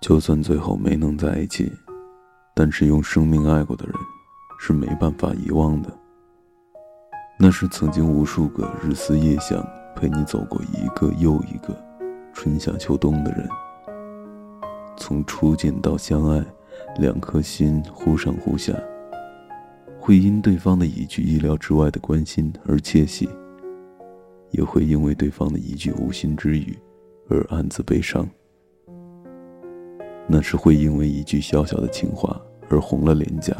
[0.00, 1.70] 就算最后没能在一起，
[2.54, 3.94] 但是用生命爱过的人，
[4.58, 5.90] 是没办法遗忘的。
[7.38, 9.62] 那是曾经无数个日思夜想，
[9.94, 11.76] 陪你走过一个又一个
[12.32, 13.46] 春夏秋冬的人。
[14.96, 16.44] 从初见到相爱，
[16.98, 18.74] 两颗心忽上忽下，
[19.98, 23.28] 会因对方的一句意料之外的关心而窃喜，
[24.50, 26.78] 也会因为对方的一句无心之语
[27.28, 28.26] 而暗自悲伤。
[30.32, 33.52] 那是会因为一句小小的情话而红了脸颊。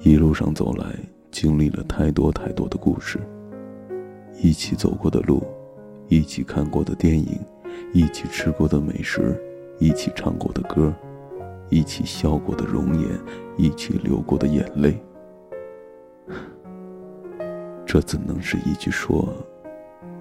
[0.00, 0.84] 一路上走来，
[1.30, 3.20] 经历了太多太多的故事。
[4.42, 5.40] 一起走过的路，
[6.08, 7.38] 一起看过的电影，
[7.92, 9.40] 一起吃过的美食，
[9.78, 10.92] 一起唱过的歌，
[11.68, 13.08] 一起笑过的容颜，
[13.56, 15.00] 一起流过的眼泪。
[17.86, 19.28] 这怎能是一句说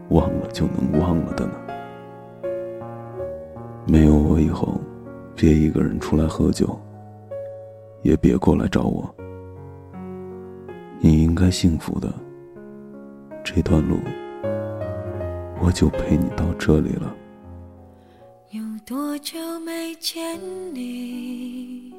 [0.09, 1.53] 忘了就能忘了的呢？
[3.87, 4.39] 没有我，
[5.41, 6.79] 别一个人出来喝酒，
[8.03, 9.15] 也别过来找我。
[10.99, 12.13] 你应该幸福的。
[13.43, 13.98] 这段路，
[15.59, 17.15] 我就陪你到这里了。
[18.51, 20.39] 有多久没见
[20.75, 21.91] 你？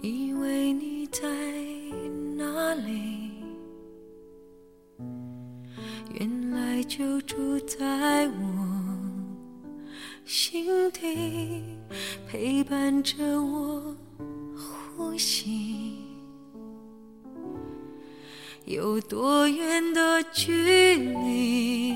[0.00, 1.28] 以为你在
[2.38, 3.32] 哪里？
[6.18, 8.89] 原来就住在我。
[10.32, 11.64] 心底
[12.28, 13.96] 陪伴着我
[14.96, 15.96] 呼吸，
[18.64, 21.88] 有多远的距离？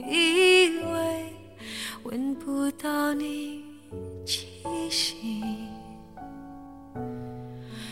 [0.00, 1.30] 以为
[2.04, 3.62] 闻不到你
[4.24, 4.46] 气
[4.88, 5.44] 息，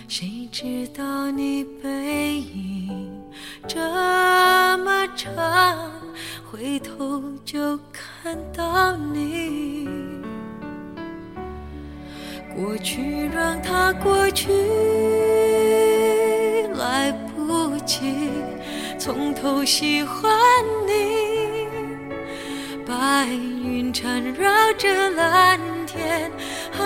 [0.09, 3.23] 谁知道你背影
[3.69, 3.79] 这
[4.79, 5.93] 么长，
[6.51, 7.77] 回头就。
[7.93, 9.87] 看看到你，
[12.57, 14.51] 过去让它过去，
[16.75, 18.33] 来不及
[18.99, 20.29] 从头喜欢
[20.89, 21.69] 你。
[22.85, 26.29] 白云缠绕着蓝天，
[26.81, 26.83] 啊，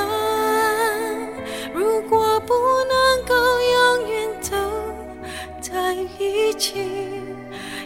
[1.73, 2.53] 如果不
[2.85, 4.55] 能够永远走
[5.59, 6.85] 在一起，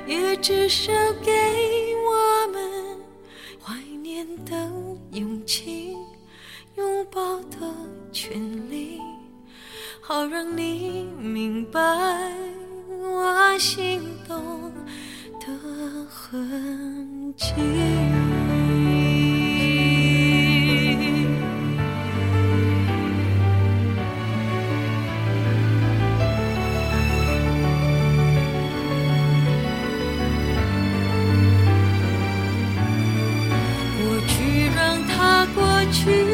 [0.08, 0.92] 也至少
[1.24, 1.83] 给。
[6.76, 7.58] 拥抱的
[8.12, 9.00] 权利，
[10.00, 11.80] 好让你明白
[13.00, 14.72] 我心动
[15.40, 15.46] 的
[16.08, 17.52] 痕迹。
[33.96, 35.62] 过去让它过
[35.92, 36.33] 去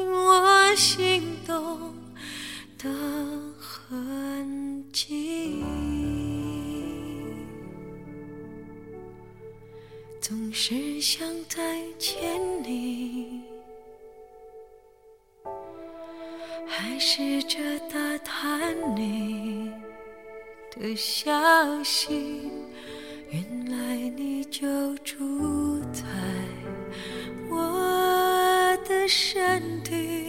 [0.83, 1.93] 心动
[2.75, 2.89] 的
[3.59, 5.63] 痕迹。
[10.19, 12.19] 总是想再见
[12.63, 13.43] 你。
[16.65, 19.71] 还试着打探你
[20.71, 21.31] 的消
[21.83, 22.49] 息，
[23.29, 26.01] 原来你就住在
[27.51, 30.20] 我的身体，